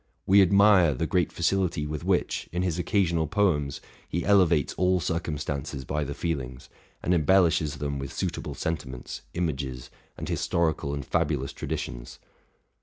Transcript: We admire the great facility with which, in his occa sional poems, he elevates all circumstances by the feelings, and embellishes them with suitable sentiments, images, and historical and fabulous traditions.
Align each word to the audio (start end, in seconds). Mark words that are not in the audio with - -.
We 0.25 0.41
admire 0.41 0.95
the 0.95 1.05
great 1.05 1.31
facility 1.31 1.85
with 1.85 2.03
which, 2.03 2.49
in 2.51 2.63
his 2.63 2.79
occa 2.79 3.05
sional 3.07 3.29
poems, 3.29 3.81
he 4.09 4.25
elevates 4.25 4.73
all 4.73 4.99
circumstances 4.99 5.85
by 5.85 6.03
the 6.05 6.15
feelings, 6.15 6.69
and 7.03 7.13
embellishes 7.13 7.75
them 7.75 7.99
with 7.99 8.11
suitable 8.11 8.55
sentiments, 8.55 9.21
images, 9.35 9.91
and 10.17 10.27
historical 10.27 10.95
and 10.95 11.05
fabulous 11.05 11.53
traditions. 11.53 12.17